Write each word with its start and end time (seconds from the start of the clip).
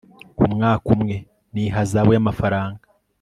ku 0.37 0.43
mwaka 0.53 0.85
umwe 0.95 1.15
n 1.53 1.55
ihazabu 1.63 2.11
y 2.15 2.19
amafaranga 2.23 2.81